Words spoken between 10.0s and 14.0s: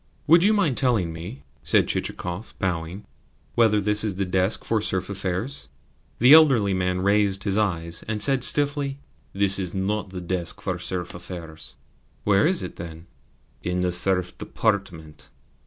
the desk for serf affairs." "Where is it, then?" "In the